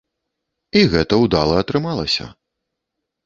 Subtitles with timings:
[0.79, 2.25] І гэта ўдала атрымалася.